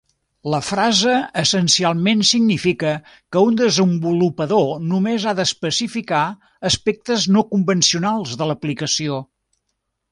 [0.51, 2.93] La frase essencialment significa
[3.35, 6.25] que un desenvolupador només ha d'especificar
[6.73, 9.25] aspectes no convencionals de l'aplicació.